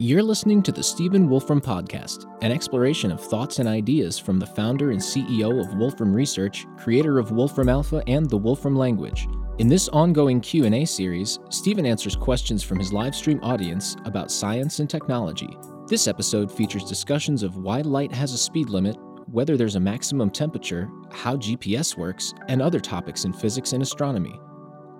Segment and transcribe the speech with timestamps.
[0.00, 4.46] You're listening to the Stephen Wolfram Podcast, an exploration of thoughts and ideas from the
[4.46, 9.26] founder and CEO of Wolfram Research, creator of Wolfram Alpha and the Wolfram language.
[9.58, 14.78] In this ongoing Q&A series, Stephen answers questions from his live stream audience about science
[14.78, 15.58] and technology.
[15.88, 18.96] This episode features discussions of why light has a speed limit,
[19.26, 24.38] whether there's a maximum temperature, how GPS works, and other topics in physics and astronomy.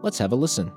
[0.03, 0.73] Let's have a listen.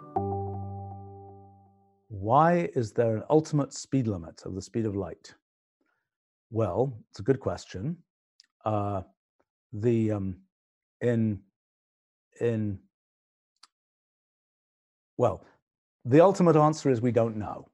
[2.11, 5.33] Why is there an ultimate speed limit of the speed of light?
[6.49, 7.95] Well, it's a good question.
[8.65, 9.03] Uh,
[9.71, 10.35] the um,
[10.99, 11.39] in
[12.41, 12.79] in
[15.17, 15.45] well,
[16.03, 17.69] the ultimate answer is we don't know.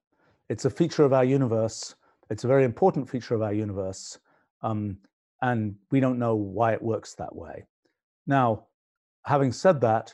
[0.50, 1.96] It's a feature of our universe.
[2.30, 4.20] It's a very important feature of our universe,
[4.62, 4.98] um,
[5.42, 7.66] and we don't know why it works that way.
[8.28, 8.68] Now,
[9.26, 10.14] having said that,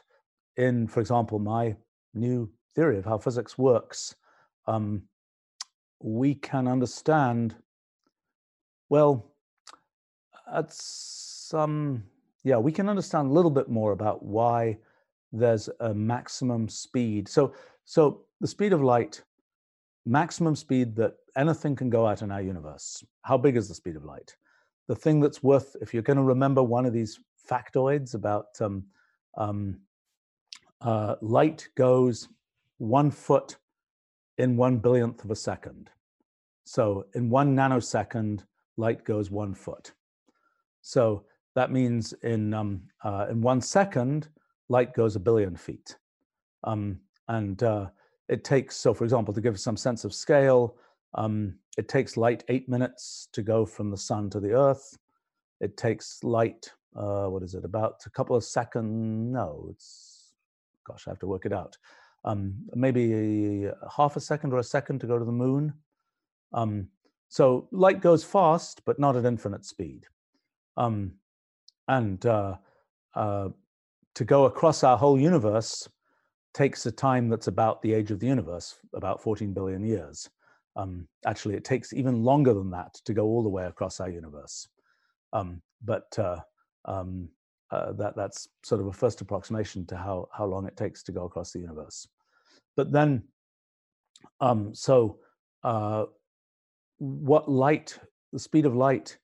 [0.55, 1.75] in for example my
[2.13, 4.15] new theory of how physics works,
[4.67, 5.03] um,
[5.99, 7.55] we can understand,
[8.89, 9.31] well,
[10.53, 12.03] at some,
[12.43, 14.77] yeah, we can understand a little bit more about why
[15.31, 17.27] there's a maximum speed.
[17.27, 17.53] So,
[17.85, 19.21] so the speed of light,
[20.05, 23.03] maximum speed that anything can go at in our universe.
[23.21, 24.35] How big is the speed of light?
[24.87, 28.83] The thing that's worth, if you're going to remember one of these factoids about um,
[29.37, 29.79] um,
[30.81, 32.27] uh, light goes
[32.77, 33.57] one foot
[34.37, 35.89] in one billionth of a second.
[36.65, 38.43] So in one nanosecond,
[38.77, 39.93] light goes one foot.
[40.81, 44.29] So that means in um, uh, in one second,
[44.69, 45.97] light goes a billion feet.
[46.63, 47.87] Um, and uh,
[48.29, 50.75] it takes, so for example, to give some sense of scale,
[51.15, 54.97] um, it takes light eight minutes to go from the sun to the earth.
[55.59, 59.33] It takes light, uh, what is it, about a couple of seconds?
[59.33, 60.33] No, it's,
[60.87, 61.77] gosh, I have to work it out
[62.25, 65.73] um, maybe a half a second or a second to go to the moon.
[66.53, 66.87] Um,
[67.29, 70.05] so light goes fast, but not at infinite speed.
[70.77, 71.13] Um,
[71.87, 72.55] and uh,
[73.15, 73.49] uh,
[74.15, 75.87] to go across our whole universe
[76.53, 80.29] takes a time that's about the age of the universe, about 14 billion years.
[80.75, 84.09] Um, actually, it takes even longer than that to go all the way across our
[84.09, 84.67] universe.
[85.33, 86.39] Um, but uh,
[86.85, 87.29] um,
[87.73, 91.11] uh, that that's sort of a first approximation to how how long it takes to
[91.11, 92.07] go across the universe.
[92.77, 93.23] But then,
[94.39, 95.19] um, so
[95.63, 96.05] uh,
[96.97, 97.99] what light,
[98.31, 99.17] the speed of light,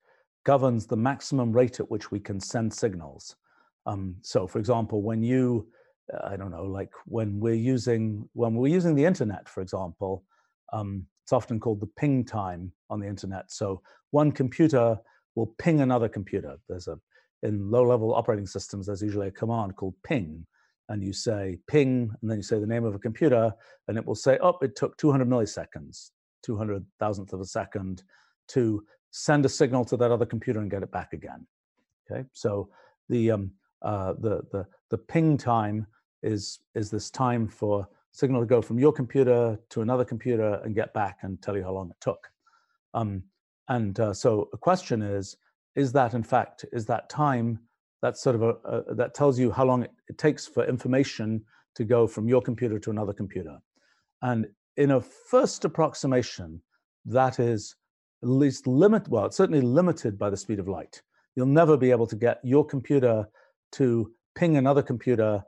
[0.45, 3.35] governs the maximum rate at which we can send signals.
[3.85, 5.67] Um, so, for example, when you,
[6.23, 10.23] I don't know, like when we're using when we're using the internet, for example,
[10.73, 13.51] um, it's often called the ping time on the internet.
[13.51, 14.97] So one computer
[15.35, 16.57] will ping another computer.
[16.67, 16.97] There's a
[17.43, 20.45] in low-level operating systems, there's usually a command called ping,
[20.89, 23.53] and you say ping, and then you say the name of a computer,
[23.87, 26.11] and it will say, oh, it took 200 milliseconds,
[26.43, 28.03] 200 thousandth of a second
[28.49, 31.45] to send a signal to that other computer and get it back again.
[32.09, 32.69] Okay, so
[33.07, 33.51] the um,
[33.81, 35.85] uh, the the the ping time
[36.23, 40.75] is is this time for signal to go from your computer to another computer and
[40.75, 42.29] get back and tell you how long it took.
[42.93, 43.23] Um,
[43.67, 45.37] and uh, so a question is,
[45.75, 47.59] is that in fact, is that time,
[48.01, 51.43] that's sort of a, a that tells you how long it, it, takes for information
[51.75, 53.57] to go from your computer to another computer.
[54.21, 54.47] And
[54.77, 56.61] in a first approximation,
[57.05, 57.75] that is
[58.23, 61.01] at least limit, well, it's certainly limited by the speed of light.
[61.35, 63.27] You'll never be able to get your computer
[63.73, 65.43] to ping another computer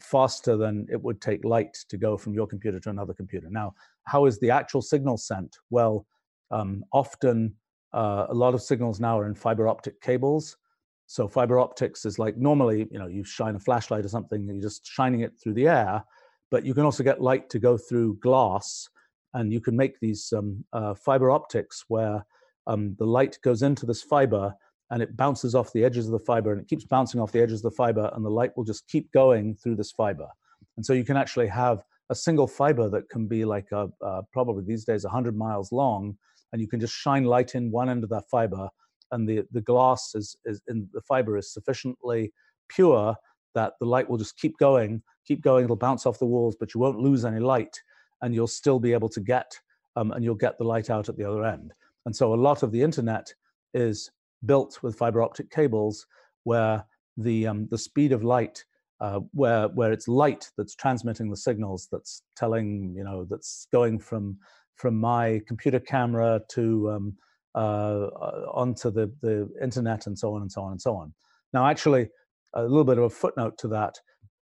[0.00, 3.48] faster than it would take light to go from your computer to another computer.
[3.50, 5.56] Now, how is the actual signal sent?
[5.70, 6.06] Well,
[6.50, 7.54] um, often
[7.96, 10.58] uh, a lot of signals now are in fiber optic cables.
[11.06, 14.60] So fiber optics is like normally, you know, you shine a flashlight or something, you're
[14.60, 16.04] just shining it through the air,
[16.50, 18.88] but you can also get light to go through glass,
[19.34, 22.24] and you can make these um, uh, fiber optics where
[22.66, 24.54] um, the light goes into this fiber
[24.90, 27.40] and it bounces off the edges of the fiber and it keeps bouncing off the
[27.40, 30.28] edges of the fiber and the light will just keep going through this fiber.
[30.76, 34.22] And so you can actually have a single fiber that can be like a, uh,
[34.32, 36.16] probably these days 100 miles long
[36.52, 38.68] and you can just shine light in one end of that fiber
[39.12, 42.32] and the, the glass is, is in the fiber is sufficiently
[42.68, 43.14] pure
[43.54, 46.74] that the light will just keep going, keep going, it'll bounce off the walls, but
[46.74, 47.80] you won't lose any light
[48.22, 49.58] and you'll still be able to get,
[49.96, 51.72] um, and you'll get the light out at the other end.
[52.04, 53.32] And so a lot of the internet
[53.74, 54.10] is
[54.44, 56.06] built with fiber optic cables
[56.44, 56.84] where
[57.16, 58.64] the, um, the speed of light
[59.00, 63.98] uh, where where it's light that's transmitting the signals that's telling you know that's going
[63.98, 64.38] from
[64.76, 67.16] from my computer camera to um,
[67.54, 71.12] uh, uh, onto the, the internet and so on and so on and so on.
[71.52, 72.08] Now, actually,
[72.54, 73.98] a little bit of a footnote to that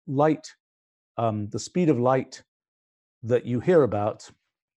[0.07, 0.47] light,
[1.17, 2.43] um, the speed of light
[3.23, 4.29] that you hear about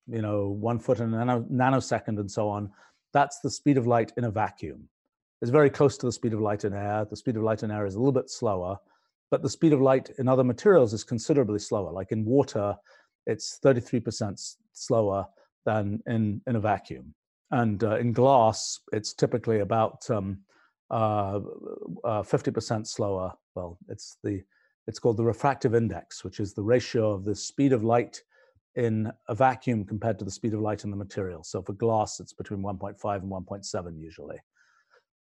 [0.06, 2.70] you know, one foot in a nano, nanosecond and so on.
[3.12, 4.88] That's the speed of light in a vacuum.
[5.42, 7.06] It's very close to the speed of light in air.
[7.08, 8.78] The speed of light in air is a little bit slower,
[9.30, 11.92] but the speed of light in other materials is considerably slower.
[11.92, 12.74] Like in water,
[13.26, 15.26] it's 33% slower
[15.66, 17.14] than in, in a vacuum.
[17.50, 20.38] And uh, in glass, it's typically about um,
[20.90, 21.40] uh,
[22.04, 23.32] uh, 50% slower.
[23.54, 24.42] Well, it's the
[24.88, 28.22] it's called the refractive index, which is the ratio of the speed of light
[28.76, 31.42] in a vacuum compared to the speed of light in the material.
[31.42, 34.38] So for glass, it's between 1.5 and 1.7 usually.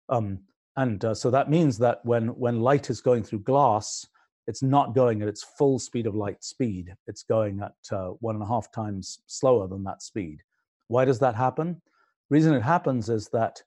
[0.10, 0.40] Um,
[0.78, 4.06] and uh, so that means that when, when light is going through glass,
[4.48, 6.94] it's not going at its full speed of light speed.
[7.08, 10.40] It's going at uh, one and a half times slower than that speed.
[10.88, 11.82] Why does that happen?
[12.30, 13.62] Reason it happens is that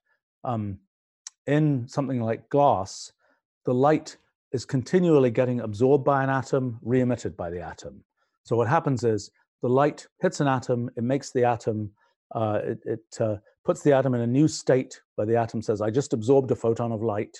[0.45, 0.79] um,
[1.47, 3.13] in something like glass,
[3.65, 4.17] the light
[4.53, 8.03] is continually getting absorbed by an atom, re-emitted by the atom.
[8.45, 9.31] So what happens is
[9.63, 11.91] the light hits an atom, it makes the atom,
[12.35, 15.81] uh, it, it uh, puts the atom in a new state where the atom says,
[15.81, 17.37] I just absorbed a photon of light.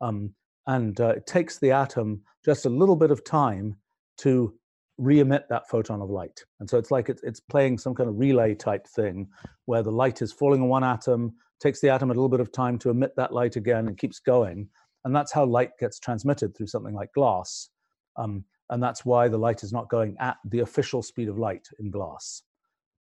[0.00, 0.34] Um,
[0.66, 3.76] and uh, it takes the atom just a little bit of time
[4.18, 4.54] to
[4.98, 6.44] re-emit that photon of light.
[6.60, 9.28] And so it's like it's, it's playing some kind of relay type thing
[9.64, 12.52] where the light is falling on one atom, takes the atom a little bit of
[12.52, 14.68] time to emit that light again and keeps going.
[15.04, 17.70] And that's how light gets transmitted through something like glass.
[18.16, 21.66] Um, and that's why the light is not going at the official speed of light
[21.78, 22.42] in glass.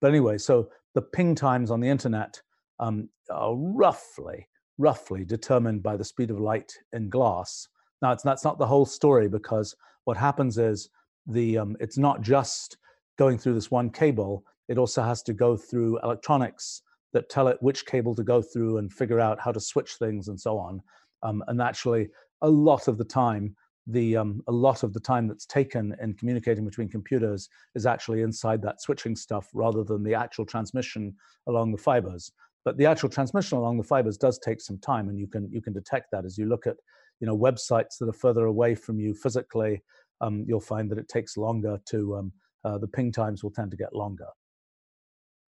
[0.01, 2.41] But anyway, so the ping times on the internet
[2.79, 4.47] um, are roughly,
[4.79, 7.67] roughly determined by the speed of light in glass.
[8.01, 10.89] Now, it's, that's not the whole story because what happens is
[11.27, 12.77] the um, it's not just
[13.19, 14.43] going through this one cable.
[14.69, 16.81] It also has to go through electronics
[17.11, 20.29] that tell it which cable to go through and figure out how to switch things
[20.29, 20.81] and so on.
[21.23, 22.09] Um, and actually,
[22.41, 23.55] a lot of the time,
[23.87, 28.21] the um, a lot of the time that's taken in communicating between computers is actually
[28.21, 31.13] inside that switching stuff rather than the actual transmission
[31.47, 32.31] along the fibers.
[32.65, 35.61] But the actual transmission along the fibers does take some time, and you can you
[35.61, 36.75] can detect that as you look at
[37.19, 39.81] you know websites that are further away from you physically.
[40.21, 42.33] Um, you'll find that it takes longer to um,
[42.65, 44.27] uh, the ping times will tend to get longer.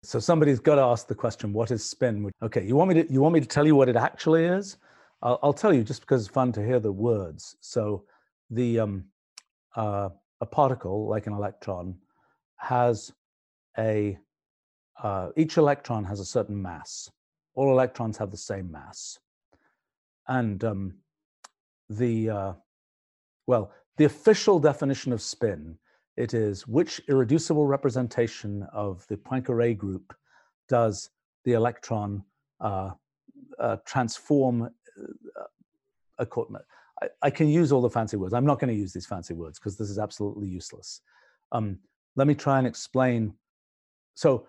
[0.03, 2.31] So somebody's got to ask the question, what is spin?
[2.43, 4.77] Okay, you want me to you want me to tell you what it actually is?
[5.23, 7.57] I'll, I'll tell you just because it's fun to hear the words.
[7.61, 8.05] So
[8.51, 9.05] the um,
[9.75, 10.11] uh,
[10.41, 11.97] a particle like an electron
[12.57, 13.13] has
[13.79, 14.19] a
[15.03, 17.11] uh, each electron has a certain mass.
[17.55, 19.19] All electrons have the same mass,
[20.29, 20.95] and um,
[21.89, 22.53] the uh,
[23.47, 25.79] well, the official definition of spin
[26.17, 30.15] it is which irreducible representation of the Poincare group
[30.69, 31.11] does
[31.45, 32.25] the electron
[32.61, 32.91] uh,
[33.59, 34.71] uh, transform
[35.39, 35.45] uh.
[37.03, 38.33] I, I, can use all the fancy words.
[38.33, 41.03] I'm not going to use these fancy words because this is absolutely useless.
[41.53, 41.79] Um,
[42.17, 43.35] let me try and explain.
[44.15, 44.47] So,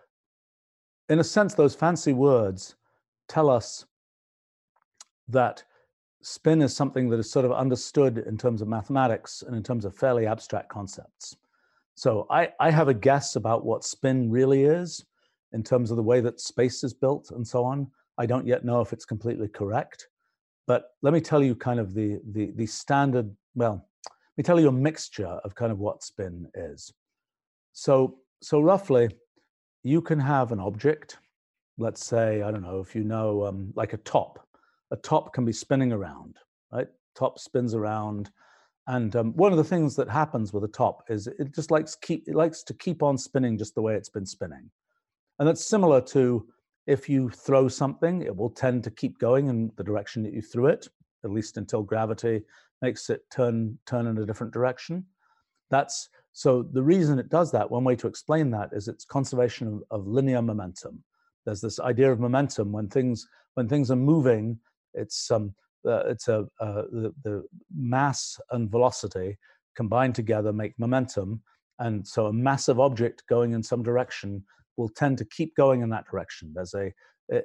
[1.10, 2.76] in a sense, those fancy words
[3.28, 3.86] tell us
[5.30, 5.64] that
[6.22, 9.86] spin is something that is sort of understood in terms of mathematics and in terms
[9.86, 11.36] of fairly abstract concepts.
[11.96, 15.06] So I, I have a guess about what spin really is
[15.54, 17.88] in terms of the way that space is built and so on.
[18.18, 20.08] I don't yet know if it's completely correct,
[20.68, 24.60] but let me tell you kind of the, the, the standard, well, let me tell
[24.60, 26.94] you a mixture of kind of what spin is.
[27.74, 29.10] So, so roughly,
[29.84, 31.18] you can have an object,
[31.78, 34.46] let's say, I don't know, if you know, um, like a top,
[34.92, 36.38] a top can be spinning around,
[36.72, 36.88] right?
[37.16, 38.30] Top spins around,
[38.88, 41.96] and um, one of the things that happens with a top is it just likes
[41.96, 44.70] keep it likes to keep on spinning just the way it's been spinning.
[45.40, 46.48] And that's similar to
[46.88, 50.42] if you throw something, it will tend to keep going in the direction that you
[50.42, 50.88] threw it,
[51.26, 52.44] at least until gravity
[52.82, 55.06] makes it turn turn in a different direction.
[55.70, 56.08] That's
[56.38, 59.84] so the reason it does that, one way to explain that is it's conservation of,
[59.90, 61.04] of linear momentum.
[61.48, 64.60] There's this idea of momentum when things when things are moving,
[64.94, 67.44] it's um, uh, it's a uh, the, the
[67.76, 69.36] mass and velocity
[69.76, 71.42] combined together make momentum,
[71.80, 74.44] and so a massive object going in some direction
[74.76, 76.52] will tend to keep going in that direction.
[76.54, 76.94] There's a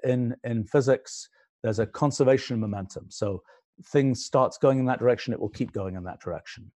[0.05, 1.31] in in physics
[1.63, 3.07] there's a conservation of momentum.
[3.09, 3.43] So
[3.87, 6.71] things starts going in that direction, it will keep going in that direction.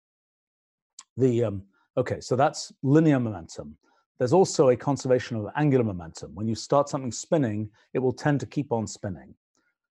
[1.16, 1.64] The um,
[1.96, 3.76] okay, so that's linear momentum.
[4.18, 6.34] There's also a conservation of angular momentum.
[6.34, 9.34] When you start something spinning, it will tend to keep on spinning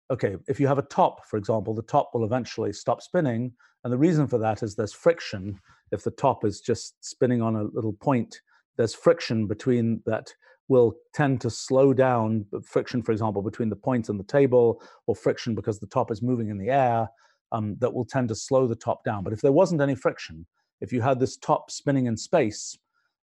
[0.09, 3.51] okay, if you have a top, for example, the top will eventually stop spinning.
[3.83, 5.59] And the reason for that is there's friction.
[5.91, 8.41] If the top is just spinning on a little point,
[8.77, 10.33] there's friction between that
[10.69, 15.15] will tend to slow down friction, for example, between the point and the table, or
[15.15, 17.07] friction because the top is moving in the air,
[17.53, 19.23] um, that will tend to slow the top down.
[19.23, 20.45] But if there wasn't any friction,
[20.81, 22.77] if you had this top spinning in space,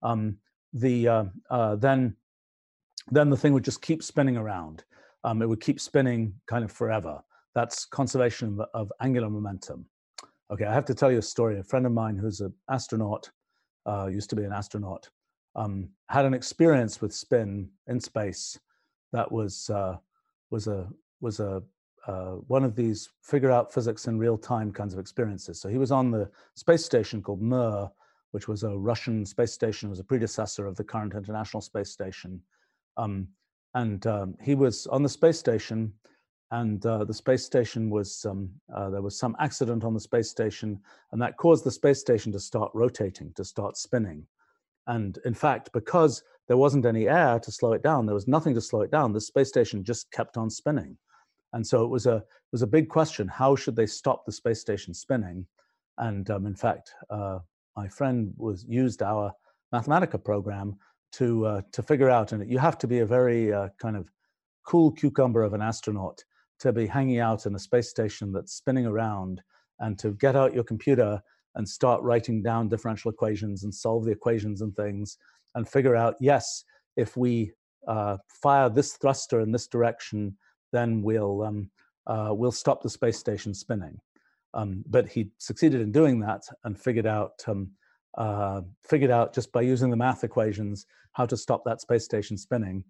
[0.03, 0.37] um,
[0.73, 2.15] the uh, uh, then
[3.11, 4.83] then the thing would just keep spinning around.
[5.23, 7.21] Um, it would keep spinning kind of forever.
[7.55, 9.85] That's conservation of, of, angular momentum.
[10.51, 11.59] Okay, I have to tell you a story.
[11.59, 13.29] A friend of mine who's an astronaut,
[13.85, 15.09] uh, used to be an astronaut,
[15.55, 18.57] um, had an experience with spin in space
[19.11, 19.97] that was uh,
[20.51, 20.87] was a
[21.21, 21.61] was a
[22.07, 25.59] uh, one of these figure out physics in real time kinds of experiences.
[25.59, 27.89] So he was on the space station called Mir,
[28.31, 32.41] which was a Russian space station, was a predecessor of the current International Space Station.
[32.97, 33.27] Um,
[33.75, 35.93] and um, he was on the space station,
[36.51, 40.29] and uh, the space station was um, uh, there was some accident on the space
[40.29, 40.79] station,
[41.11, 44.25] and that caused the space station to start rotating, to start spinning.
[44.87, 48.55] And in fact, because there wasn't any air to slow it down, there was nothing
[48.55, 49.13] to slow it down.
[49.13, 50.97] The space station just kept on spinning.
[51.53, 54.31] And so it was a it was a big question: how should they stop the
[54.31, 55.45] space station spinning?
[55.97, 57.39] And um, in fact, uh,
[57.75, 59.33] my friend was used our
[59.73, 60.77] Mathematica program
[61.13, 62.31] to uh, to figure out.
[62.31, 64.09] And you have to be a very uh, kind of
[64.65, 66.23] cool cucumber of an astronaut
[66.59, 69.41] to be hanging out in a space station that's spinning around,
[69.79, 71.21] and to get out your computer
[71.55, 75.17] and start writing down differential equations and solve the equations and things,
[75.55, 76.63] and figure out yes,
[76.95, 77.51] if we
[77.87, 80.35] uh, fire this thruster in this direction
[80.71, 81.69] then we'll um,
[82.07, 83.99] uh, we'll stop the space station spinning.
[84.53, 87.71] Um, but he succeeded in doing that and figured out um,
[88.17, 92.37] uh, figured out just by using the math equations how to stop that space station
[92.37, 92.83] spinning.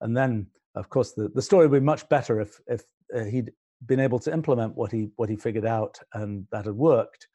[0.00, 2.82] And then, of course, the, the story would be much better if if
[3.14, 3.52] uh, he'd
[3.86, 7.28] been able to implement what he what he figured out and that had worked.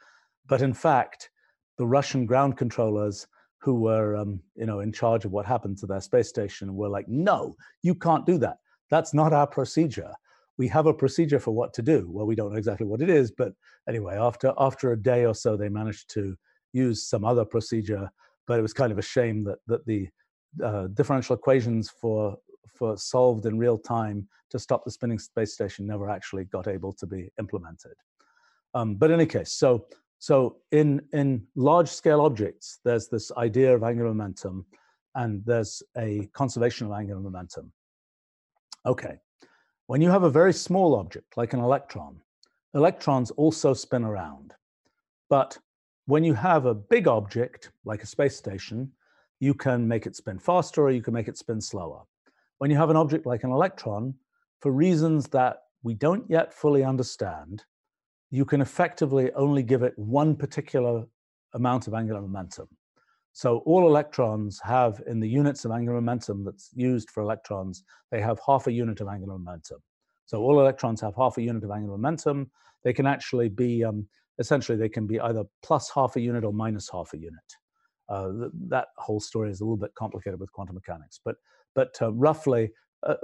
[0.47, 1.29] But in fact,
[1.77, 3.27] the Russian ground controllers
[3.59, 6.89] who were um, you know in charge of what happened to their space station were
[6.89, 8.57] like, no, you can't do that.
[8.91, 10.11] That's not our procedure.
[10.57, 12.07] We have a procedure for what to do.
[12.11, 13.53] Well, we don't know exactly what it is, but
[13.89, 16.35] anyway, after after a day or so, they managed to
[16.73, 18.11] use some other procedure.
[18.45, 20.09] But it was kind of a shame that that the
[20.63, 22.37] uh, differential equations for
[22.75, 26.93] for solved in real time to stop the spinning space station never actually got able
[26.93, 27.93] to be implemented.
[28.73, 29.85] Um, but in any case, so
[30.19, 34.65] so in in large scale objects, there's this idea of angular momentum,
[35.15, 37.71] and there's a conservation of angular momentum.
[38.85, 39.17] Okay,
[39.85, 42.19] when you have a very small object like an electron,
[42.73, 44.55] electrons also spin around.
[45.29, 45.57] But
[46.07, 48.91] when you have a big object like a space station,
[49.39, 52.01] you can make it spin faster or you can make it spin slower.
[52.57, 54.15] When you have an object like an electron,
[54.59, 57.63] for reasons that we don't yet fully understand,
[58.31, 61.05] you can effectively only give it one particular
[61.53, 62.67] amount of angular momentum.
[63.33, 68.21] So all electrons have in the units of angular momentum that's used for electrons, they
[68.21, 69.79] have half a unit of angular momentum.
[70.25, 72.51] So all electrons have half a unit of angular momentum.
[72.83, 74.07] They can actually be, um,
[74.39, 77.49] essentially they can be either plus half a unit or minus half a unit.
[78.09, 81.35] Uh, th that whole story is a little bit complicated with quantum mechanics, but,
[81.73, 82.69] but uh, roughly,
[83.07, 83.15] uh,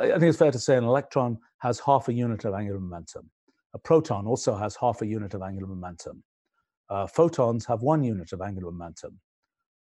[0.00, 3.28] I think it's fair to say an electron has half a unit of angular momentum.
[3.74, 6.22] A proton also has half a unit of angular momentum.
[6.88, 9.20] Uh, photons have one unit of angular momentum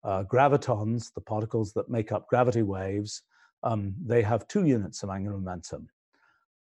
[0.06, 3.24] uh, gravitons, the particles that make up gravity waves,
[3.64, 5.90] um, they have two units of angular momentum.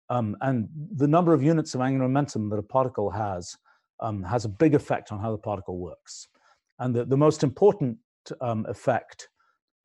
[0.08, 3.56] Um, and the number of units of angular momentum that a particle has
[4.00, 6.28] um, has a big effect on how the particle works.
[6.78, 7.98] And the, the most important
[8.40, 9.28] um, effect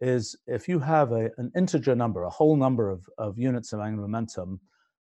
[0.02, 3.80] is if you have a, an integer number, a whole number of, of units of
[3.80, 4.60] angular momentum,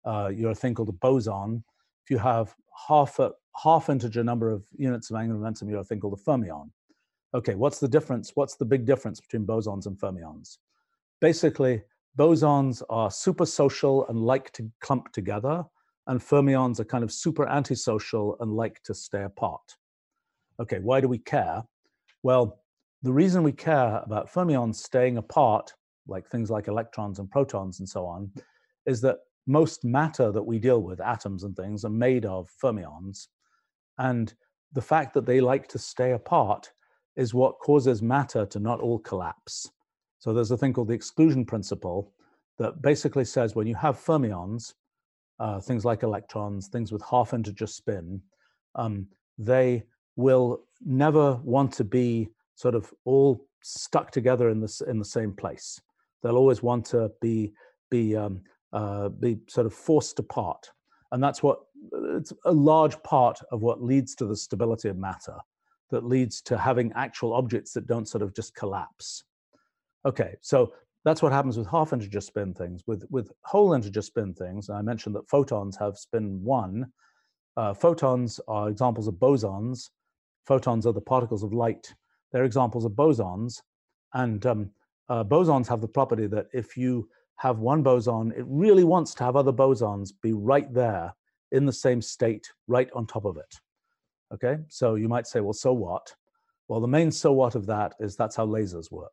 [0.05, 1.63] uh, you're a thing called a boson.
[2.05, 2.55] If you have
[2.89, 6.31] half a half integer number of units of angular momentum, you're a thing called a
[6.31, 6.71] fermion.
[7.35, 8.33] Okay, what's the difference?
[8.35, 10.59] What's the big difference between bosons and fermions?
[11.21, 11.83] Basically,
[12.19, 15.65] bosons are super social and like to clump together,
[16.07, 19.77] and fermions are kind of super antisocial and like to stay apart.
[20.59, 21.63] Okay, why do we care?
[22.23, 22.61] Well,
[23.03, 25.73] the reason we care about fermions staying apart,
[26.07, 28.33] like things like electrons and protons and so on,
[28.87, 33.29] is that most matter that we deal with, atoms and things, are made of fermions.
[33.99, 34.33] And
[34.73, 36.73] the fact that they like to stay apart
[37.19, 39.71] is what causes matter to not all collapse.
[40.21, 42.13] So there's a thing called the exclusion principle
[42.59, 44.75] that basically says when you have fermions,
[45.41, 48.23] uh, things like electrons, things with half integer spin,
[48.77, 49.07] um,
[49.37, 49.83] they
[50.17, 55.33] will never want to be sort of all stuck together in this in the same
[55.33, 55.81] place.
[56.23, 57.53] They'll always want to be
[57.91, 60.71] be um, uh, be sort of forced apart,
[61.13, 61.61] and that's what
[62.17, 65.37] it's a large part of what leads to the stability of matter
[65.91, 69.25] that leads to having actual objects that don't sort of just collapse.
[70.05, 70.73] Okay, so
[71.05, 72.83] that's what happens with half integer spin things.
[72.87, 76.93] With, with whole integer spin things, I mentioned that photons have spin one.
[77.57, 79.91] Uh, photons are examples of bosons.
[80.47, 81.93] Photons are the particles of light.
[82.33, 83.61] They're examples of bosons.
[84.15, 84.71] And um,
[85.09, 89.25] uh, bosons have the property that if you have one boson, it really wants to
[89.25, 91.15] have other bosons be right there
[91.53, 93.61] in the same state, right on top of it.
[94.33, 96.15] Okay, so you might say, well, so what?
[96.69, 99.13] Well, the main so what of that is that's how lasers work.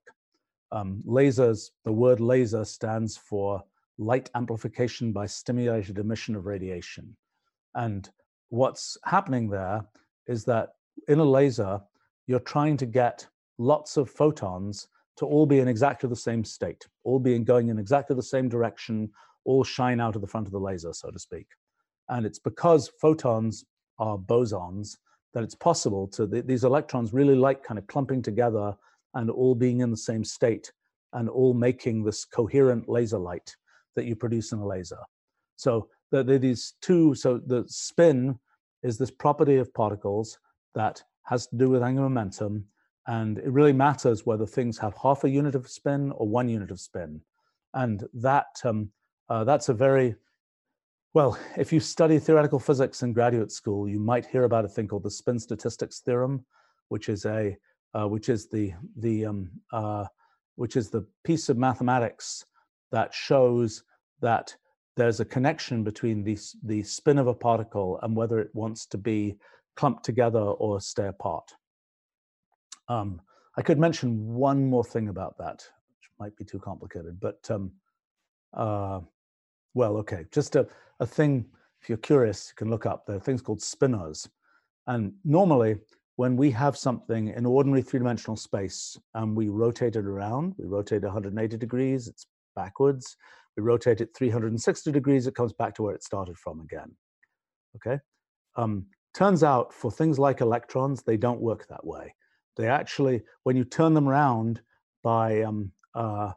[0.72, 3.64] Um, lasers, the word laser stands for
[3.98, 7.16] light amplification by stimulated emission of radiation.
[7.76, 8.10] And
[8.50, 9.86] what's happening there
[10.28, 10.70] is that
[11.08, 11.82] in a laser,
[12.28, 13.26] you're trying to get
[13.58, 17.80] lots of photons to all be in exactly the same state, all being going in
[17.80, 19.10] exactly the same direction,
[19.46, 21.48] all shine out of the front of the laser, so to speak.
[22.10, 23.64] And it's because photons
[23.98, 24.98] are bosons
[25.36, 28.74] that it's possible to, these electrons really like kind of clumping together
[29.14, 30.72] and all being in the same state
[31.14, 33.56] and all making this coherent laser light
[33.96, 34.98] that you produce in a laser.
[35.58, 38.40] So the, the, these two, so the spin
[38.82, 40.40] is this property of particles
[40.74, 42.66] that has to do with angular momentum.
[43.08, 46.72] And it really matters whether things have half a unit of spin or one unit
[46.72, 47.22] of spin.
[47.74, 48.90] And that um,
[49.30, 50.16] uh, that's a very
[51.16, 54.86] well, if you study theoretical physics in graduate school, you might hear about a thing
[54.86, 56.46] called the spin statistics theorem,
[56.90, 57.58] which is a
[57.94, 60.04] uh, which is the the um, uh,
[60.56, 62.44] which is the piece of mathematics
[62.92, 63.86] that shows
[64.20, 64.54] that
[64.98, 68.98] there's a connection between the the spin of a particle and whether it wants to
[68.98, 69.38] be
[69.78, 71.50] clumped together or stay apart.
[72.90, 73.22] Um,
[73.56, 77.72] I could mention one more thing about that, which might be too complicated, but um,
[78.54, 79.00] uh,
[79.76, 80.68] well, okay, just a,
[81.00, 81.46] a thing,
[81.82, 83.06] if you're curious, you can look up.
[83.06, 84.28] There are things called spinors.
[84.88, 85.76] And normally,
[86.16, 91.04] when we have something in ordinary three-dimensional space and we rotate it around, we rotate
[91.04, 93.18] 180 degrees, it's backwards.
[93.58, 96.96] We rotate it 360 degrees, it comes back to where it started from again.
[97.76, 98.00] Okay?
[98.56, 102.16] Um, turns out for things like electrons, they don't work that way.
[102.56, 104.62] They actually, when you turn them around
[105.04, 106.32] by, um, uh,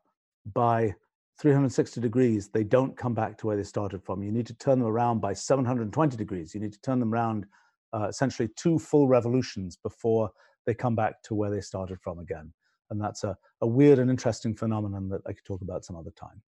[0.53, 0.95] by
[1.39, 4.23] 360 degrees, they don't come back to where they started from.
[4.23, 6.55] You need to turn them around by 720 degrees.
[6.55, 7.47] You need to turn them around
[7.93, 10.31] uh, essentially two full revolutions before
[10.67, 12.53] they come back to where they started from again.
[12.91, 16.11] And that's a, a weird and interesting phenomenon that I could talk about some other
[16.11, 16.43] time.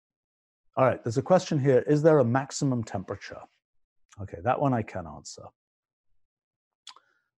[0.77, 1.83] All right, there's a question here.
[1.87, 3.41] Is there a maximum temperature?
[4.21, 5.45] Okay, that one I can answer.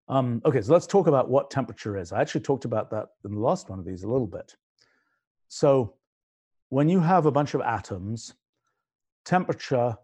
[0.09, 2.11] Um, okay, so let's talk about what temperature is.
[2.11, 4.55] I actually talked about that in the last one of these a little bit.
[5.49, 5.95] So
[6.69, 8.33] when you have a bunch of atoms,
[9.25, 9.95] temperature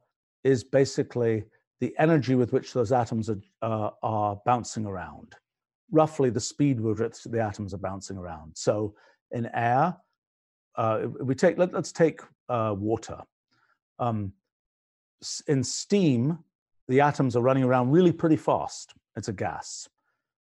[0.43, 1.45] is basically
[1.80, 5.36] the energy with which those atoms are, uh, are bouncing around,
[5.91, 8.54] roughly the speed with which the atoms are bouncing around.
[8.56, 8.95] So
[9.32, 9.95] in air,
[10.76, 13.19] uh, we take let, us take uh, water.
[13.99, 14.34] Um,
[15.47, 16.39] in steam,
[16.88, 18.93] the atoms are running around really pretty fast.
[19.15, 19.88] It's a gas.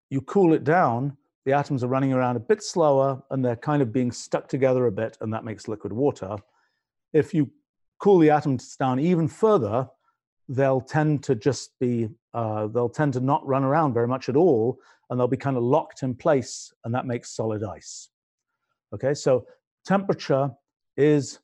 [0.09, 3.81] You cool it down, the atoms are running around a bit slower and they're kind
[3.81, 6.35] of being stuck together a bit and that makes liquid water.
[7.13, 7.51] If you
[7.99, 9.87] cool the atoms down even further,
[10.49, 14.35] they'll tend to just be, uh, they'll tend to not run around very much at
[14.35, 14.79] all
[15.09, 18.09] and they'll be kind of locked in place and that makes solid ice.
[18.93, 19.45] Okay, so
[19.85, 20.51] temperature
[20.97, 21.39] is,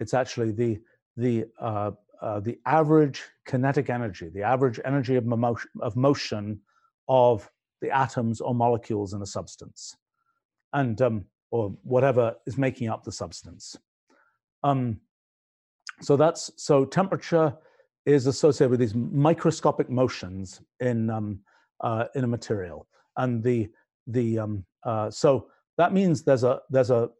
[0.00, 0.78] it's actually the,
[1.16, 5.26] the, uh, uh, the average kinetic energy, the average energy of
[5.80, 6.60] of motion
[7.08, 9.96] of the atoms or molecules in a substance,
[10.72, 13.76] and um, or whatever is making up the substance.
[14.62, 15.00] Um,
[16.00, 17.54] so that's so temperature
[18.04, 21.40] is associated with these microscopic motions in um,
[21.80, 22.86] uh, in a material,
[23.16, 23.68] and the
[24.06, 27.10] the um, uh, so that means there's a there's a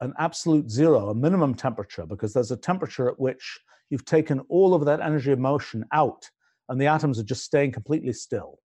[0.00, 4.74] an absolute zero, a minimum temperature, because there's a temperature at which you've taken all
[4.74, 6.28] of that energy of motion out,
[6.68, 8.58] and the atoms are just staying completely still.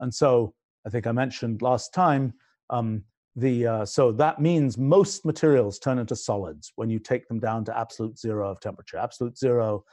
[0.00, 0.54] And so
[0.86, 2.34] I think I mentioned last time,
[2.70, 3.04] um,
[3.36, 7.64] the, uh, so that means most materials turn into solids when you take them down
[7.66, 8.98] to absolute zero of temperature.
[8.98, 9.84] Absolute zero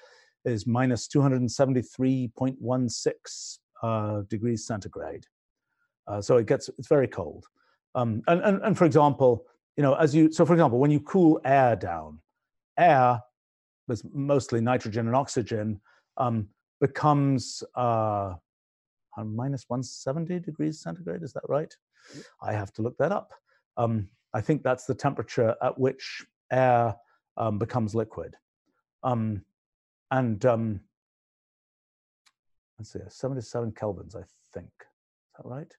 [0.46, 5.26] is minus 273.16 uh, degrees centigrade.
[6.08, 7.46] Uh, so it gets, it's very cold.
[7.94, 9.46] Um, and, and, and for example,
[9.78, 12.20] you know, as you, so for example, when you cool air down,
[12.78, 13.20] air,
[13.88, 15.82] was mostly nitrogen and oxygen,
[16.18, 16.48] um,
[16.82, 18.34] becomes uh,
[19.24, 21.24] minus 170 degrees centigrade.
[21.24, 21.74] Is that right?
[22.42, 23.32] I have to look that up.
[23.78, 26.96] Um, I think that's the temperature at which air
[27.38, 28.36] um, becomes liquid.
[29.04, 29.44] Um,
[30.12, 30.82] and um,
[32.78, 34.24] let's see, 77 kelvins, I
[34.54, 34.68] think.
[34.68, 35.74] Is that right?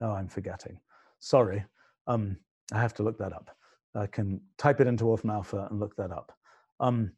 [0.00, 0.78] No, I'm forgetting.
[1.20, 1.64] Sorry.
[2.06, 2.36] Um,
[2.72, 3.50] I have to look that up.
[3.94, 6.32] I can type it into Wolfram Alpha and look that up.
[6.80, 7.12] Um,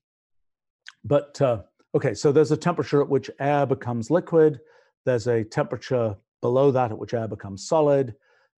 [1.04, 1.62] but uh,
[1.94, 4.60] okay, so there's a temperature at which air becomes liquid.
[5.06, 8.14] There's a temperature below that at which air becomes solid.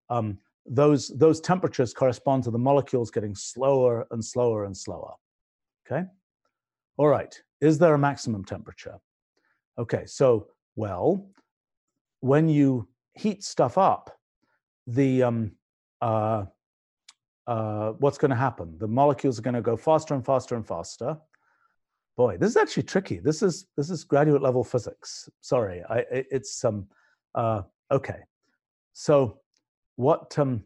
[0.09, 5.13] Um, those, those temperatures correspond to the molecules getting slower and slower and slower,
[5.85, 6.05] okay?
[6.97, 8.99] All right, is there a maximum temperature?
[9.77, 11.29] Okay, so, well,
[12.19, 14.17] when you heat stuff up,
[14.85, 15.51] the um,
[16.01, 16.45] uh,
[17.47, 18.75] uh, what's going to happen?
[18.77, 21.17] The molecules are going to go faster and faster and faster.
[22.19, 23.19] Boy, this is actually tricky.
[23.19, 25.29] This is this is graduate level physics.
[25.39, 26.85] Sorry, I, it's um,
[27.33, 28.19] uh, okay.
[28.91, 29.39] So,
[29.95, 30.65] what um,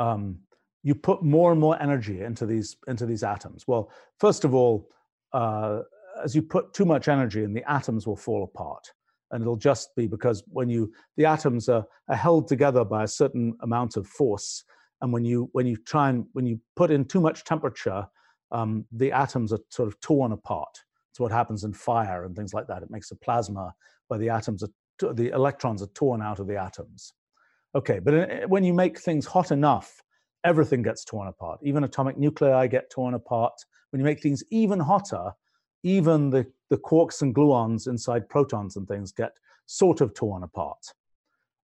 [0.00, 0.40] um,
[0.82, 3.68] you put more and more energy into these into these atoms.
[3.68, 4.88] Well, first of all,
[5.32, 5.82] uh,
[6.24, 8.84] as you put too much energy in, the atoms will fall apart,
[9.30, 13.14] and it'll just be because when you the atoms are, are held together by a
[13.22, 14.64] certain amount of force,
[15.00, 18.04] and when you when you try and when you put in too much temperature,
[18.52, 20.78] um, the atoms are sort of torn apart.
[21.10, 22.82] It's what happens in fire and things like that.
[22.82, 23.74] It makes a plasma
[24.08, 24.68] where the atoms are
[25.14, 27.14] the electrons are torn out of the atoms.
[27.74, 30.00] Okay, but uh, when you make things hot enough,
[30.44, 31.58] everything gets torn apart.
[31.62, 33.54] Even atomic nuclei get torn apart.
[33.90, 35.32] When you make things even hotter,
[35.82, 39.32] even the, the quarks and gluons inside protons and things get
[39.66, 40.84] sort of torn apart.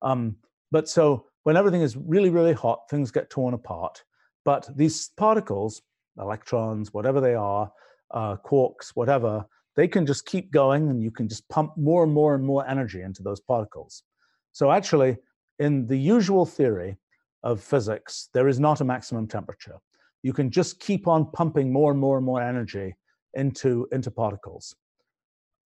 [0.01, 0.37] Um,
[0.71, 4.03] but so when everything is really, really hot, things get torn apart.
[4.45, 5.81] But these particles,
[6.19, 7.71] electrons, whatever they are,
[8.11, 12.11] uh, quarks, whatever, they can just keep going and you can just pump more and
[12.11, 14.03] more and more energy into those particles.
[14.51, 15.17] So actually,
[15.59, 16.97] in the usual theory
[17.43, 19.77] of physics, there is not a maximum temperature.
[20.23, 22.95] You can just keep on pumping more and more and more energy
[23.35, 24.75] into, into particles.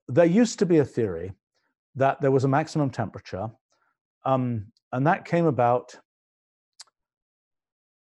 [0.07, 1.31] There used to be a theory
[1.95, 3.49] that there was a maximum temperature,
[4.25, 5.95] um, and that came about.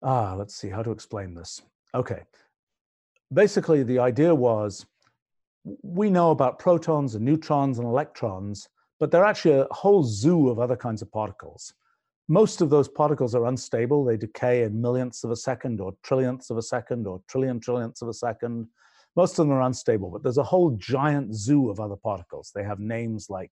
[0.02, 1.62] Ah, let's see how to explain this.
[1.96, 2.24] Okay.
[3.32, 4.86] Basically, the idea was
[5.82, 8.68] we know about protons and neutrons and electrons,
[9.00, 11.74] but they're actually a whole zoo of other kinds of particles.
[12.28, 14.04] Most of those particles are unstable.
[14.04, 18.02] They decay in millionths of a second or trillionths of a second or trillion trillionths
[18.02, 18.68] of a second.
[19.16, 22.52] Most of them are unstable, but there's a whole giant zoo of other particles.
[22.54, 23.52] They have names like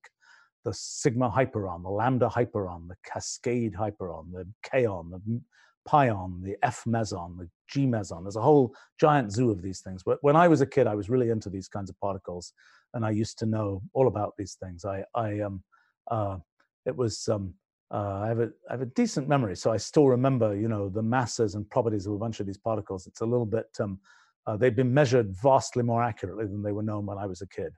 [0.64, 5.42] the sigma hyperon, the lambda hyperon, the cascade hyperon, the kaon, the
[5.88, 8.24] pion, the F meson, the G meson.
[8.24, 10.04] There's a whole giant zoo of these things.
[10.04, 12.54] But when I was a kid, I was really into these kinds of particles,
[12.94, 14.86] and I used to know all about these things.
[14.86, 15.64] I, I um,
[16.10, 16.38] uh,
[16.86, 17.54] it was um,
[17.94, 20.90] uh, I have a I have a decent memory, so I still remember, you know,
[20.90, 23.08] the masses and properties of a bunch of these particles.
[23.08, 24.00] It's a little bit um,
[24.48, 27.48] uh, they've been measured vastly more accurately than they were known when I was a
[27.48, 27.74] kid.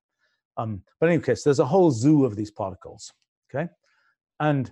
[0.56, 3.12] Um, but in any case, there's a whole zoo of these particles.
[3.54, 3.70] Okay,
[4.40, 4.72] and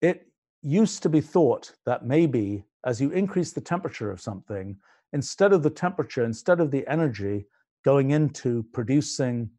[0.00, 0.27] it
[0.62, 4.76] used to be thought that maybe as you increase the temperature of something,
[5.12, 7.46] instead of the temperature, instead of the energy
[7.84, 9.50] going into producing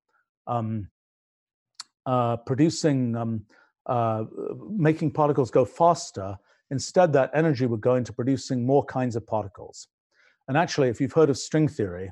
[0.48, 0.90] um,
[2.06, 3.46] uh, producing um,
[3.86, 4.24] uh,
[4.72, 6.38] making particles go faster,
[6.72, 9.88] instead that energy would go into producing more kinds of particles.
[10.48, 12.12] And actually, if you've heard of string theory,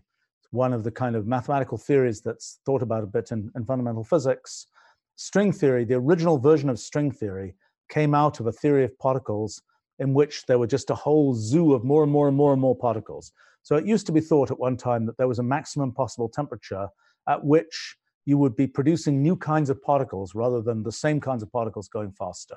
[0.51, 4.03] one of the kind of mathematical theories that's thought about a bit in, in fundamental
[4.03, 4.67] physics,
[5.15, 7.55] string theory, the original version of string theory,
[7.89, 9.61] came out of a theory of particles
[9.99, 12.61] in which there were just a whole zoo of more and more and more and
[12.61, 13.31] more particles.
[13.63, 16.29] So it used to be thought at one time that there was a maximum possible
[16.29, 16.87] temperature
[17.27, 21.43] at which you would be producing new kinds of particles rather than the same kinds
[21.43, 22.55] of particles going faster.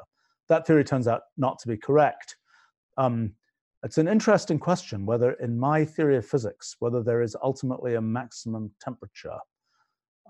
[0.49, 2.37] That theory turns out not to be correct.
[2.99, 3.33] Um,
[3.83, 8.01] it's an interesting question whether, in my theory of physics, whether there is ultimately a
[8.01, 9.39] maximum temperature.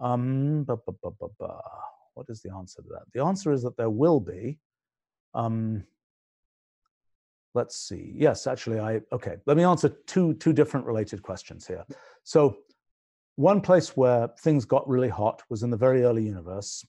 [0.01, 1.61] Um, bah, bah, bah,
[2.15, 3.05] what is the answer to that?
[3.13, 4.59] The answer is that there will be.
[5.35, 5.85] Um,
[7.55, 8.13] let's see.
[8.15, 9.37] Yes, actually, I okay.
[9.47, 11.85] Let me answer two two different related questions here.
[12.25, 12.59] So,
[13.37, 16.87] one place where things got really hot was in the very early universe,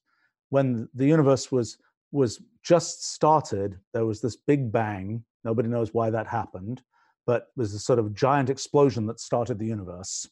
[0.50, 1.78] when the universe was
[2.12, 3.80] was just started.
[3.94, 6.82] There was this big bang Nobody knows why that happened,
[7.26, 10.28] but it was a sort of giant explosion that started the universe.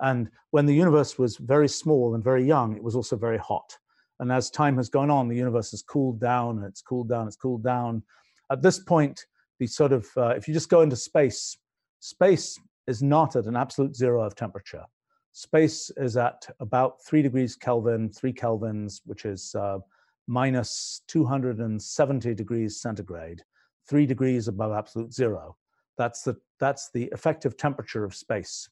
[0.00, 3.76] And when the universe was very small and very young, it was also very hot.
[4.20, 7.26] And as time has gone on, the universe has cooled down and it's cooled down,
[7.26, 8.02] it's cooled down.
[8.50, 9.26] At this point,
[9.58, 11.56] the sort of, uh, if you just go into space,
[12.00, 14.84] space is not at an absolute zero of temperature.
[15.32, 19.78] Space is at about three degrees Kelvin, three kelvins, which is uh,
[20.26, 23.42] minus 270 degrees centigrade
[23.88, 25.56] three degrees above absolute zero.
[25.98, 28.68] That's the, that's the effective temperature of space.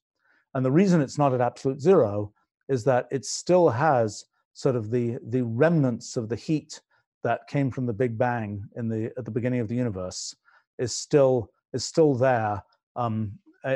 [0.54, 2.32] And the reason it's not at absolute zero
[2.68, 6.80] is that it still has sort of the, the remnants of the heat
[7.22, 10.34] that came from the Big Bang in the, at the beginning of the universe
[10.78, 12.62] is still, is still there
[12.96, 13.32] um,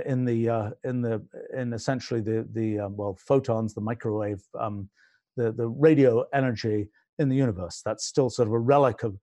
[0.06, 1.22] in the, uh, in the,
[1.56, 4.88] in essentially the, the um, well, photons, the microwave, um,
[5.36, 7.82] the, the radio energy in the universe.
[7.84, 9.18] That's still sort of a relic of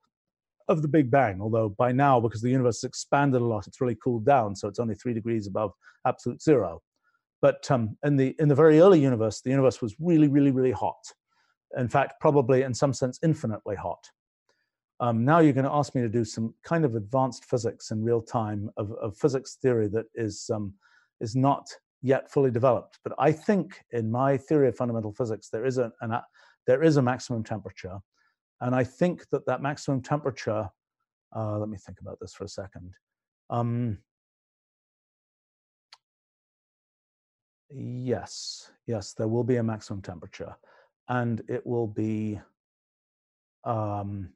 [0.67, 3.81] of the Big Bang, although by now, because the universe has expanded a lot, it's
[3.81, 5.73] really cooled down, so it's only three degrees above
[6.05, 6.81] absolute zero.
[7.41, 10.71] but um, in the in the very early universe, the universe was really, really, really
[10.71, 11.01] hot.
[11.77, 14.09] In fact, probably in some sense infinitely hot.
[14.99, 18.03] Um, now you're going to ask me to do some kind of advanced physics in
[18.03, 20.73] real time of, of physics theory that is um,
[21.19, 21.67] is not
[22.03, 22.99] yet fully developed.
[23.03, 26.19] But I think in my theory of fundamental physics there is a an,
[26.67, 27.97] there is a maximum temperature,
[28.61, 30.69] and I think that that maximum temperature.
[31.35, 32.93] Uh, let me think about this for a second.
[33.49, 33.97] Um,
[37.69, 40.53] yes, yes, there will be a maximum temperature,
[41.11, 42.39] and it will be.
[43.65, 44.29] Um,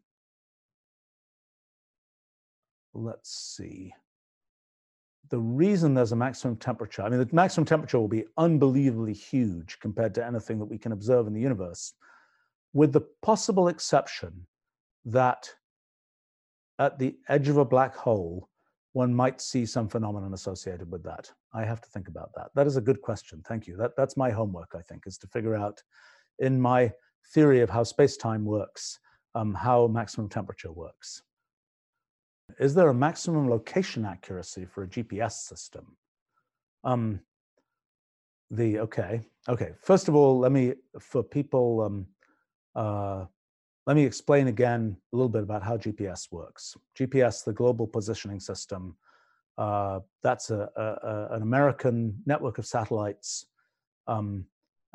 [2.93, 3.93] let's see.
[5.29, 9.79] The reason there's a maximum temperature, I mean, the maximum temperature will be unbelievably huge
[9.79, 11.93] compared to anything that we can observe in the universe,
[12.73, 14.45] with the possible exception
[15.05, 15.49] that
[16.77, 18.49] at the edge of a black hole,
[18.91, 21.31] one might see some phenomenon associated with that.
[21.53, 22.51] I have to think about that.
[22.53, 23.41] That is a good question.
[23.47, 23.77] Thank you.
[23.77, 25.81] That, that's my homework, I think, is to figure out
[26.39, 26.91] in my
[27.33, 28.99] theory of how space-time works,
[29.33, 31.21] um, how maximum temperature works.
[32.59, 35.97] Is there a maximum location accuracy for a GPS system?
[36.83, 37.19] Um,
[38.51, 39.71] the okay, okay.
[39.81, 41.81] First of all, let me for people.
[41.81, 42.07] Um,
[42.75, 43.25] uh,
[43.87, 46.75] let me explain again a little bit about how GPS works.
[46.97, 48.95] GPS, the Global Positioning System,
[49.57, 53.45] uh, that's a, a, an American network of satellites,
[54.07, 54.45] um,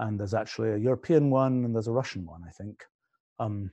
[0.00, 2.84] and there's actually a European one and there's a Russian one, I think.
[3.38, 3.70] Um,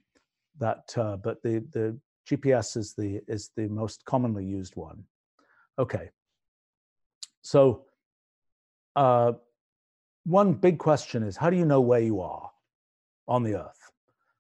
[0.59, 1.97] that, uh, but the the
[2.29, 5.03] GPS is the, is the most commonly used one.
[5.79, 6.09] Okay.
[7.41, 7.85] So
[8.95, 9.33] uh,
[10.25, 12.51] one big question is, how do you know where you are
[13.27, 13.91] on the Earth?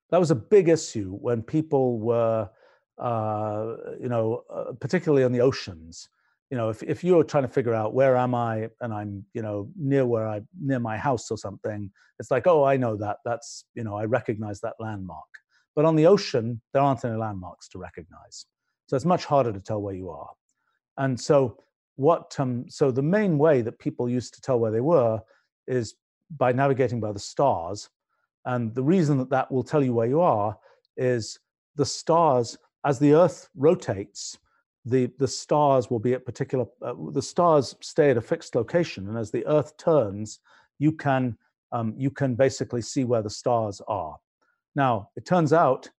[0.09, 2.49] That was a big issue when people were,
[2.97, 6.09] uh, you know, uh, particularly on the oceans.
[6.49, 9.41] You know, if, if you're trying to figure out where am I and I'm, you
[9.41, 13.17] know, near where I, near my house or something, it's like, oh, I know that.
[13.25, 15.27] That's, you know, I recognize that landmark.
[15.75, 18.45] But on the ocean, there aren't any landmarks to recognize.
[18.87, 20.29] So it's much harder to tell where you are.
[20.97, 21.57] And so
[21.97, 25.19] what um, so the main way that people used to tell where they were
[25.67, 25.95] is
[26.37, 27.89] by navigating by the stars.
[28.45, 30.57] And the reason that that will tell you where you are
[30.95, 31.37] is
[31.75, 34.37] the stars, as the Earth rotates,
[34.89, 39.09] the, the stars will be at particular, uh, the stars stay at a fixed location.
[39.09, 40.39] And as the Earth turns,
[40.79, 41.37] you can,
[41.71, 44.15] um, you can basically see where the stars are.
[44.75, 45.89] Now, it turns out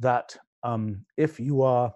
[0.00, 1.94] that um, if you are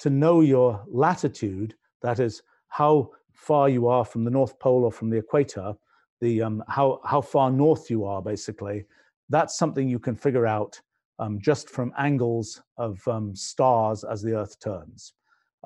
[0.00, 4.92] to know your latitude, that is how far you are from the North Pole or
[4.92, 5.74] from the equator,
[6.20, 8.84] the um, how how far north you are, basically,
[9.28, 10.80] that's something you can figure out
[11.18, 15.12] um, just from angles of um, stars as the Earth turns.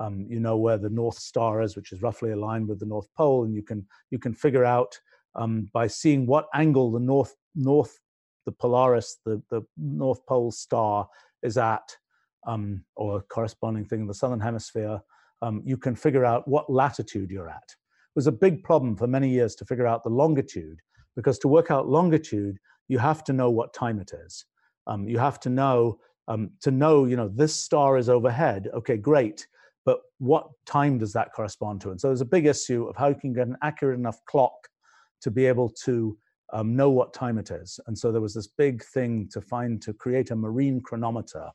[0.03, 3.09] Um, you know where the North Star is, which is roughly aligned with the North
[3.17, 3.79] Pole, and you can
[4.13, 4.91] you can figure out
[5.41, 7.93] um, by seeing what angle the North North
[8.45, 11.07] the Polaris, the, the North Pole star,
[11.43, 11.95] is at,
[12.47, 14.99] um, or corresponding thing in the Southern Hemisphere,
[15.41, 17.69] um, you can figure out what latitude you're at.
[17.69, 20.79] It was a big problem for many years to figure out the longitude,
[21.15, 24.45] because to work out longitude, you have to know what time it is.
[24.87, 28.69] Um, you have to know, um, to know, you know, this star is overhead.
[28.73, 29.47] Okay, great.
[29.85, 31.91] But what time does that correspond to?
[31.91, 34.53] And so there's a big issue of how you can get an accurate enough clock
[35.21, 36.17] to be able to
[36.53, 37.79] um, know what time it is.
[37.87, 41.49] And so there was this big thing to find to create a marine chronometer.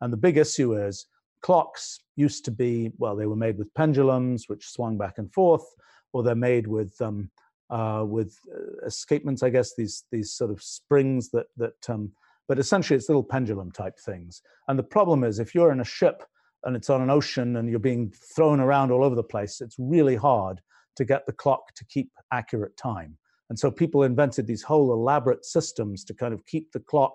[0.00, 1.06] And the big issue is
[1.42, 5.64] clocks used to be, well, they were made with pendulums, which swung back and forth,
[6.12, 7.30] or they're made with um,
[7.70, 11.88] uh, with uh, escapements, I guess, these these sort of springs that that.
[11.88, 12.12] Um,
[12.48, 14.40] but essentially, it's little pendulum type things.
[14.68, 16.22] And the problem is, if you're in a ship
[16.64, 19.76] and it's on an ocean and you're being thrown around all over the place, it's
[19.78, 20.60] really hard
[20.96, 23.16] to get the clock to keep accurate time.
[23.50, 27.14] And so people invented these whole elaborate systems to kind of keep the clock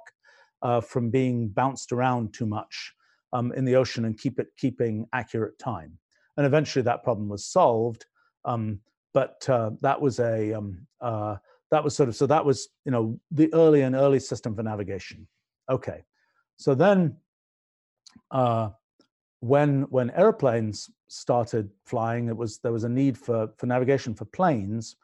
[0.61, 2.93] uh, from being bounced around too much
[3.33, 5.97] um, in the ocean and keep it keeping accurate time.
[6.37, 8.05] And eventually that problem was solved.
[8.45, 8.79] Um,
[9.13, 11.35] but uh, that was a um, uh,
[11.69, 14.63] that was sort of so that was you know the early and early system for
[14.63, 15.27] navigation.
[15.69, 16.03] Okay,
[16.57, 17.17] so then
[18.31, 18.69] uh,
[19.43, 24.25] when when airplanes started flying, it was there was a need for for navigation for
[24.25, 24.95] planes,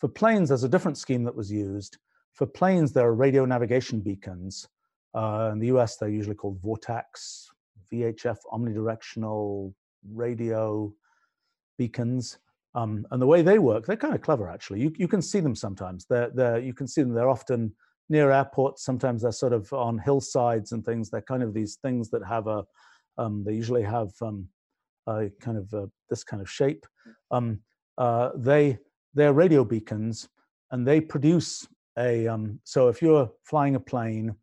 [0.00, 1.98] for planes, there's a different scheme that was used.
[2.34, 4.68] For planes, there are radio navigation beacons.
[5.14, 7.46] Uh, in the US, they're usually called VORTACs,
[7.92, 9.72] VHF omnidirectional
[10.12, 10.92] radio
[11.78, 12.38] beacons.
[12.74, 14.80] Um, and the way they work, they're kind of clever actually.
[14.80, 16.06] You, you can see them sometimes.
[16.10, 17.72] They're, they're, you can see them, they're often
[18.10, 18.84] near airports.
[18.84, 21.08] Sometimes they're sort of on hillsides and things.
[21.08, 22.64] They're kind of these things that have a,
[23.18, 24.48] um, they usually have um,
[25.06, 26.86] kind of this kind of shape.
[27.30, 27.60] Um,
[27.98, 28.78] uh, they
[29.14, 30.28] they're radio beacons,
[30.70, 31.66] and they produce
[31.98, 32.26] a.
[32.26, 34.34] Um, so if you're flying a plane,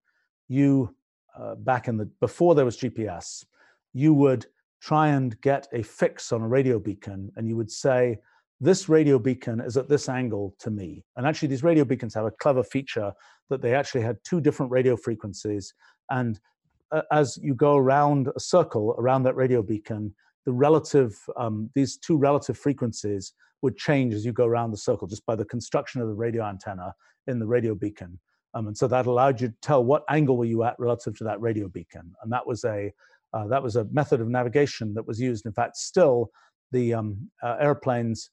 [0.48, 0.96] you
[1.38, 3.46] uh, back in the before there was GPS,
[3.94, 4.46] you would
[4.82, 8.18] try and get a fix on a radio beacon, and you would say,
[8.60, 12.26] "This radio beacon is at this angle to me." And actually, these radio beacons have
[12.26, 13.14] a clever feature
[13.50, 15.74] that they actually had two different radio frequencies,
[16.10, 16.40] and
[17.12, 20.14] as you go around a circle around that radio beacon,
[20.46, 25.08] the relative um, these two relative frequencies would change as you go around the circle
[25.08, 26.94] just by the construction of the radio antenna
[27.28, 28.20] in the radio beacon.
[28.54, 31.24] Um, and so that allowed you to tell what angle were you at relative to
[31.24, 32.14] that radio beacon.
[32.22, 32.94] And that was a
[33.34, 35.46] uh, that was a method of navigation that was used.
[35.48, 36.30] In fact, still
[36.72, 38.30] the um, uh, airplanes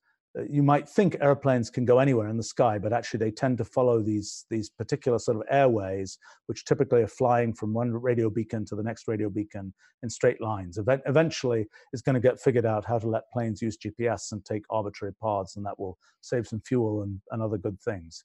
[0.49, 3.65] you might think airplanes can go anywhere in the sky, but actually they tend to
[3.65, 8.65] follow these these particular sort of airways, which typically are flying from one radio beacon
[8.67, 10.79] to the next radio beacon in straight lines.
[10.79, 14.45] Event- eventually, it's going to get figured out how to let planes use GPS and
[14.45, 18.25] take arbitrary paths, and that will save some fuel and, and other good things.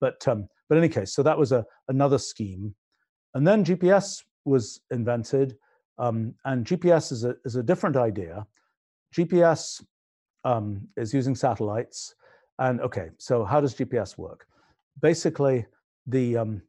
[0.00, 2.74] But um, but in any case, so that was a another scheme,
[3.34, 5.56] and then GPS was invented,
[5.98, 8.44] um, and GPS is a is a different idea.
[9.16, 9.80] GPS
[10.44, 12.14] um, is using satellites.
[12.58, 14.46] And okay, so how does GPS work?
[15.00, 15.66] Basically,
[16.06, 16.62] the um,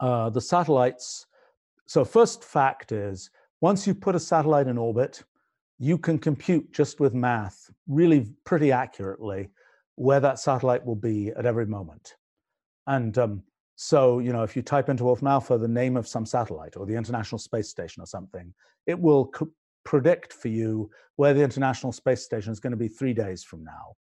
[0.00, 1.26] uh, the satellites.
[1.86, 5.22] So first fact is, once you put a satellite in orbit,
[5.78, 9.50] you can compute just with math really pretty accurately
[9.96, 12.16] where that satellite will be at every moment.
[12.86, 13.42] And um,
[13.76, 16.86] so, you know, if you type into Wolfram Alpha the name of some satellite or
[16.86, 18.52] the International Space Station or something,
[18.86, 19.30] it will
[19.84, 23.64] predict for you where the International Space Station is going to be three days from
[23.64, 23.94] now.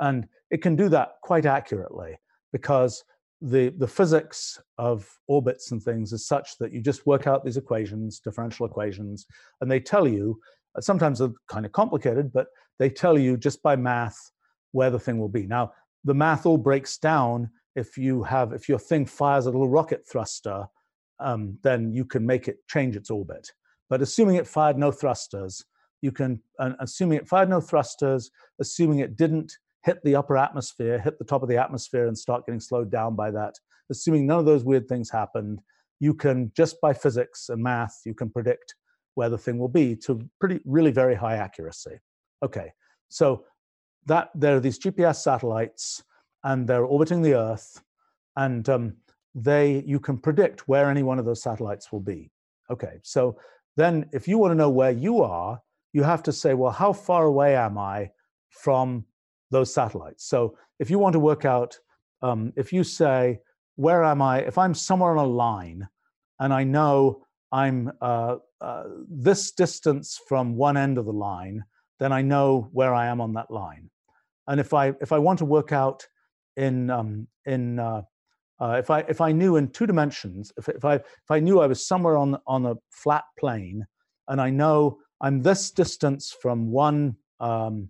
[0.00, 2.18] And it can do that quite accurately
[2.52, 3.04] because
[3.40, 7.56] the, the physics of orbits and things is such that you just work out these
[7.56, 9.26] equations, differential equations,
[9.60, 10.40] and they tell you,
[10.76, 14.32] uh, sometimes they're kind of complicated, but they tell you just by math
[14.72, 15.46] where the thing will be.
[15.46, 15.72] Now,
[16.04, 20.06] the math all breaks down if you have, if your thing fires a little rocket
[20.10, 20.66] thruster,
[21.20, 23.50] um, then you can make it change its orbit.
[23.88, 25.64] But assuming it fired no thrusters,
[26.02, 26.40] you can,
[26.80, 29.52] assuming it fired no thrusters, assuming it didn't
[29.84, 33.16] hit the upper atmosphere, hit the top of the atmosphere and start getting slowed down
[33.16, 33.54] by that,
[33.90, 35.60] assuming none of those weird things happened,
[36.00, 38.74] you can, just by physics and math, you can predict
[39.14, 41.98] where the thing will be to pretty, really very high accuracy.
[42.44, 42.72] Okay,
[43.08, 43.44] so
[44.06, 46.02] that there are these GPS satellites
[46.44, 47.82] and they're orbiting the Earth
[48.36, 48.96] and um,
[49.34, 52.30] they, you can predict where any one of those satellites will be.
[52.70, 53.36] Okay, so
[53.78, 55.62] then if you want to know where you are,
[55.92, 58.10] you have to say, well, how far away am I
[58.50, 59.04] from
[59.52, 60.24] those satellites?
[60.26, 61.78] So if you want to work out,
[62.20, 63.38] um, if you say,
[63.76, 64.40] where am I?
[64.40, 65.88] If I'm somewhere on a line
[66.40, 71.62] and I know I'm uh, uh, this distance from one end of the line,
[72.00, 73.90] then I know where I am on that line.
[74.48, 76.04] And if I if I want to work out
[76.56, 78.02] in um, in uh,
[78.60, 81.60] uh, if I if I knew in two dimensions, if, if I if I knew
[81.60, 83.86] I was somewhere on on a flat plane,
[84.28, 87.88] and I know I'm this distance from one, um,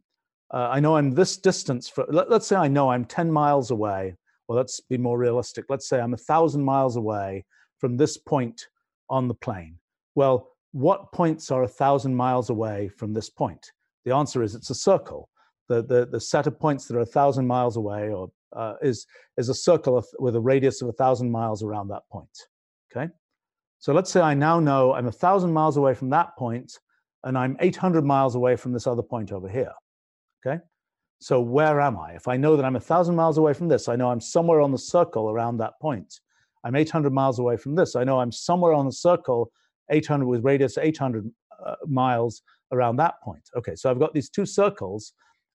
[0.53, 2.07] uh, I know I'm this distance from.
[2.11, 4.15] Let, us say I know I'm 10 miles away.
[4.47, 5.67] Well, let's be more realistic.
[5.69, 7.45] Let's say I'm a thousand miles away
[7.79, 8.67] from this point
[9.11, 9.77] on the plane.
[10.15, 13.73] Well, what points are a thousand miles away from this point?
[14.05, 15.29] The answer is it's a circle.
[15.69, 19.07] The, the, the set of points that are a thousand miles away or uh, is,
[19.37, 22.29] is a circle with a radius of a thousand miles around that point.
[22.91, 23.11] Okay,
[23.79, 26.79] so let's say I now know I'm a thousand miles away from that point,
[27.25, 29.73] and I'm 800 miles away from this other point over here.
[30.45, 30.61] Okay,
[31.21, 32.13] so where am I?
[32.13, 34.61] If I know that I'm a thousand miles away from this, I know I'm somewhere
[34.61, 36.21] on the circle around that point.
[36.65, 37.95] I'm 800 miles away from this.
[37.95, 39.53] I know I'm somewhere on the circle,
[39.91, 41.31] 800 with radius 800
[41.65, 42.43] uh, miles
[42.73, 43.49] around that point.
[43.57, 45.13] Okay, so I've got these two circles,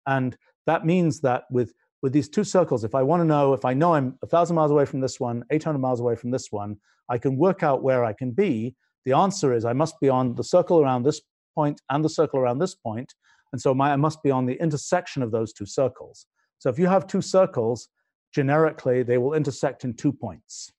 [0.07, 3.63] and that means that with with these two circles, if I want to know, if
[3.63, 6.51] I know I'm a thousand miles away from this one, 800 miles away from this
[6.51, 6.75] one,
[7.07, 8.75] I can work out where I can be.
[9.05, 11.21] The answer is I must be on the circle around this
[11.55, 13.13] point and the circle around this point,
[13.53, 16.25] and so my, I must be on the intersection of those two circles.
[16.59, 17.87] So if you have two circles,
[18.33, 20.73] generically they will intersect in two points.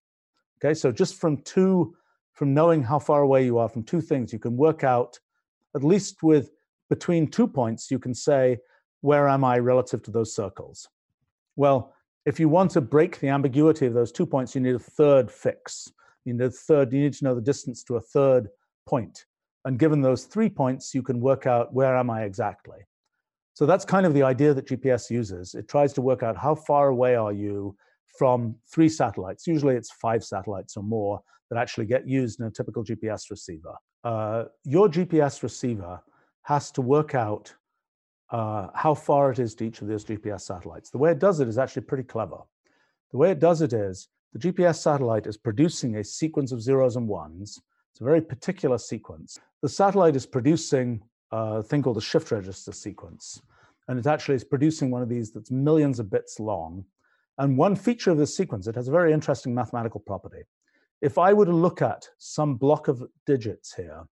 [0.59, 1.97] Okay, so just from two,
[2.35, 5.19] from knowing how far away you are from two things, you can work out,
[5.75, 6.51] at least with
[6.91, 8.59] between two points, you can say,
[9.01, 10.89] where am I relative to those circles?
[11.57, 11.95] Well,
[12.27, 15.31] if you want to break the ambiguity of those two points, you need a third
[15.31, 15.93] fix.
[16.25, 18.49] You need a third, you need to know the distance to a third
[18.87, 19.27] point.
[19.65, 22.79] And given those three points, you can work out where am I exactly.
[23.55, 25.55] So that's kind of the idea that GPS uses.
[25.55, 27.77] It tries to work out how far away are you
[28.19, 29.47] from three satellites.
[29.47, 33.75] Usually it's five satellites or more that actually get used in a typical GPS receiver.
[34.03, 36.01] Uh, your GPS receiver
[36.43, 37.55] has to work out
[38.31, 40.91] uh, how far it is to each of those GPS satellites.
[40.91, 42.39] The way it does it is actually pretty clever.
[43.13, 46.97] The way it does it is the GPS satellite is producing a sequence of zeros
[46.97, 47.61] and ones.
[47.93, 49.39] It's a very particular sequence.
[49.63, 51.01] The satellite is producing
[51.31, 53.41] a thing called a shift register sequence.
[53.87, 56.85] And it actually is producing one of these that's millions of bits long.
[57.39, 60.43] And one feature of this sequence, it has a very interesting mathematical property.
[61.03, 64.05] If I were to look at some block of digits here,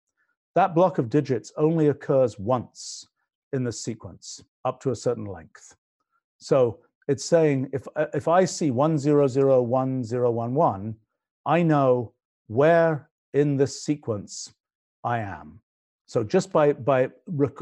[0.55, 3.07] that block of digits only occurs once
[3.53, 5.75] in the sequence up to a certain length.
[6.37, 10.95] So it's saying if, uh, if I see 1001011,
[11.45, 12.13] I know
[12.47, 14.53] where in this sequence
[15.03, 15.59] I am.
[16.05, 17.09] So just by, by,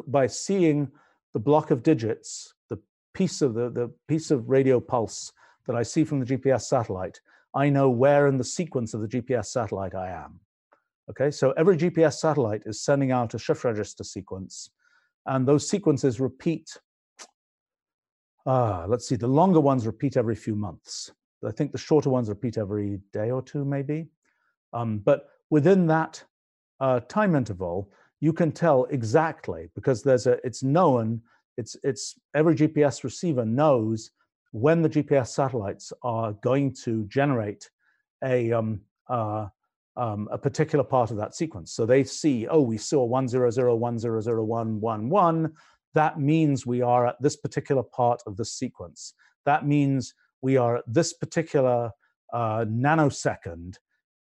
[0.07, 0.91] by seeing
[1.33, 2.79] the block of digits, the
[3.13, 5.31] piece of the, the piece of radio pulse
[5.67, 7.21] that I see from the GPS satellite,
[7.53, 10.39] I know where in the sequence of the GPS satellite I am.
[11.09, 14.69] Okay, so every GPS satellite is sending out a shift register sequence,
[15.29, 16.75] and those sequences repeat.
[18.45, 21.11] Uh, let's see, the longer ones repeat every few months.
[21.47, 24.07] I think the shorter ones repeat every day or two, maybe.
[24.73, 26.21] Um, but within that
[26.79, 31.21] uh, time interval, you can tell exactly because there's a it's known
[31.57, 34.11] it's it's every GPS receiver knows
[34.51, 37.69] when the GPS satellites are going to generate
[38.23, 39.47] a um, uh,
[39.99, 41.73] um, a particular part of that sequence.
[41.73, 45.53] So they see, oh, we saw one zero zero one zero zero one one one.
[45.93, 49.13] That means we are at this particular part of the sequence.
[49.45, 51.91] That means we are at this particular
[52.33, 53.75] uh, nanosecond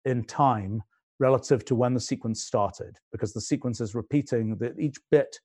[0.04, 0.82] in time
[1.18, 5.38] relative to when the sequence started, because the sequence is repeating that each bit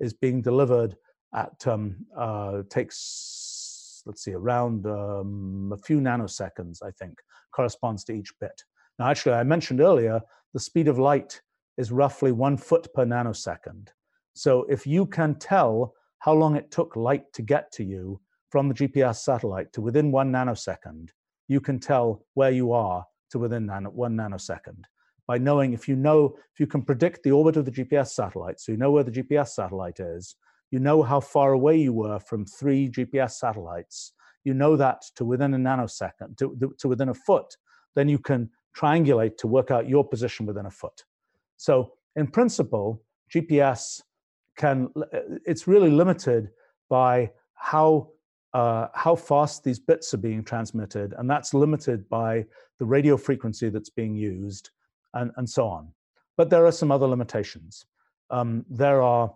[0.00, 0.96] is being delivered
[1.34, 7.18] at um, uh, takes let's see around um, a few nanoseconds, I think,
[7.54, 8.62] corresponds to each bit.
[8.98, 10.20] Now, actually, I mentioned earlier
[10.54, 11.40] the speed of light
[11.76, 13.88] is roughly one foot per nanosecond.
[14.34, 18.20] So if you can tell how long it took light to get to you
[18.50, 21.10] from the GPS satellite to within one nanosecond,
[21.48, 24.84] you can tell where you are to within nano, one nanosecond
[25.28, 28.58] by knowing if you know, if you can predict the orbit of the GPS satellite,
[28.58, 30.34] so you know where the GPS satellite is,
[30.70, 35.26] you know how far away you were from three GPS satellites, you know that to
[35.26, 37.54] within a nanosecond, to, to within a foot,
[37.94, 41.04] then you can triangulate to work out your position within a foot.
[41.56, 43.02] So in principle,
[43.34, 44.02] GPS
[44.56, 44.88] can,
[45.46, 46.50] it's really limited
[46.88, 48.10] by how
[48.54, 52.44] uh, how fast these bits are being transmitted, and that's limited by
[52.78, 54.70] the radio frequency that's being used
[55.14, 55.92] and, and so on.
[56.36, 57.84] But there are some other limitations.
[58.30, 59.32] Um, there are,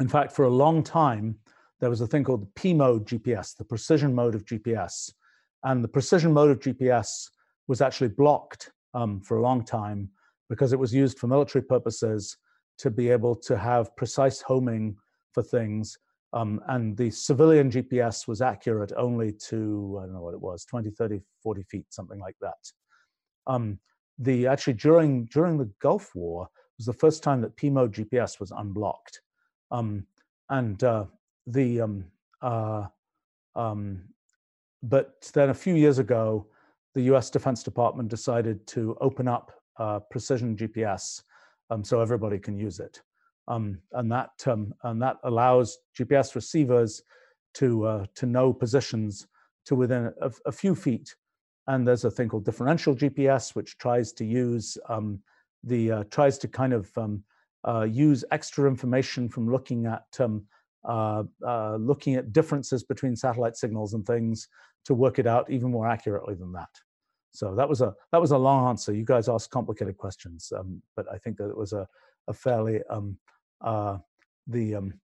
[0.00, 1.36] in fact, for a long time,
[1.80, 5.12] there was a thing called the P mode GPS, the precision mode of GPS.
[5.64, 7.28] And the precision mode of GPS
[7.68, 10.10] was actually blocked um, for a long time
[10.48, 12.36] because it was used for military purposes
[12.78, 14.96] to be able to have precise homing
[15.32, 15.98] for things.
[16.32, 20.64] Um, and the civilian GPS was accurate only to, I don't know what it was,
[20.64, 22.72] 20, 30, 40 feet, something like that.
[23.46, 23.78] Um,
[24.18, 28.40] the actually during during the Gulf War was the first time that P mode GPS
[28.40, 29.20] was unblocked,
[29.70, 30.06] um,
[30.50, 31.04] and uh,
[31.46, 32.04] the um,
[32.42, 32.86] uh,
[33.54, 34.02] um,
[34.82, 36.46] but then a few years ago,
[36.98, 37.30] the U.S.
[37.30, 41.22] Defense Department decided to open up uh, precision GPS
[41.70, 43.02] um, so everybody can use it,
[43.46, 47.02] um, and that um, and that allows GPS receivers
[47.54, 49.26] to uh, to know positions
[49.66, 51.14] to within a, a few feet
[51.68, 55.20] and there's a thing called differential GPS, which tries to use um,
[55.62, 57.22] the uh, tries to kind of um,
[57.66, 60.44] uh, use extra information from looking at um,
[60.88, 64.48] uh, uh, looking at differences between satellite signals and things
[64.86, 66.70] to work it out even more accurately than that.
[67.32, 68.92] So that was a that was a long answer.
[68.92, 71.86] You guys asked complicated questions, um, but I think that it was a
[72.26, 73.16] a fairly um,
[73.60, 73.98] uh,
[74.46, 74.94] the um,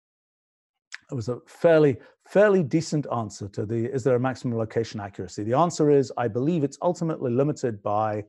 [1.10, 1.96] it was a fairly
[2.26, 5.44] fairly decent answer to the is there a maximum location accuracy?
[5.44, 8.24] The answer is i believe it's ultimately limited by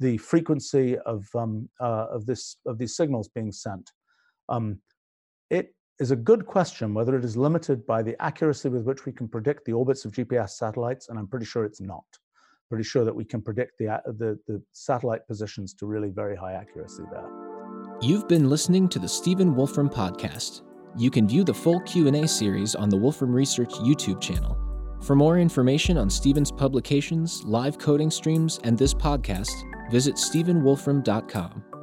[0.00, 3.92] the frequency of um, uh, of this of these signals being sent.
[4.48, 4.80] Um,
[5.50, 9.12] it is a good question whether it is limited by the accuracy with which we
[9.12, 12.04] can predict the orbits of gps satellites and i'm pretty sure it's not
[12.74, 13.86] pretty sure that we can predict the
[14.18, 17.28] the, the satellite positions to really very high accuracy there
[18.00, 20.62] you've been listening to the stephen wolfram podcast
[20.96, 24.56] you can view the full Q&A series on the Wolfram Research YouTube channel.
[25.02, 29.50] For more information on Stephen's publications, live coding streams, and this podcast,
[29.90, 31.73] visit stephenwolfram.com.